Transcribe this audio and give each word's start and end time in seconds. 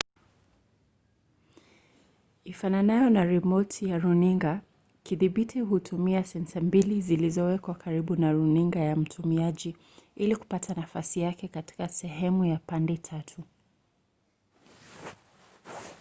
ifananayo 2.43 3.09
na 3.09 3.23
rimoti 3.31 3.89
ya 3.89 3.99
runinga 3.99 4.61
kidhibiti 5.03 5.59
hutumia 5.59 6.23
sensa 6.23 6.61
mbili 6.61 7.01
zilizowekwa 7.01 7.73
karibu 7.75 8.15
na 8.15 8.31
runinga 8.31 8.79
ya 8.79 8.95
mtumiaji 8.95 9.75
ili 10.15 10.35
kupata 10.35 10.73
nafasi 10.73 11.19
yake 11.19 11.47
katika 11.47 11.87
sehemu 11.87 12.45
ya 12.45 12.57
pande 12.67 12.97
tatu 12.97 13.43